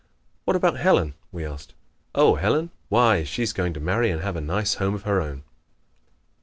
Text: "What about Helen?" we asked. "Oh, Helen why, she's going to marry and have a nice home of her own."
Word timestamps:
"What 0.45 0.55
about 0.55 0.77
Helen?" 0.79 1.13
we 1.31 1.45
asked. 1.45 1.75
"Oh, 2.15 2.33
Helen 2.33 2.71
why, 2.89 3.23
she's 3.23 3.53
going 3.53 3.73
to 3.75 3.79
marry 3.79 4.09
and 4.09 4.23
have 4.23 4.35
a 4.35 4.41
nice 4.41 4.73
home 4.81 4.95
of 4.95 5.03
her 5.03 5.21
own." 5.21 5.43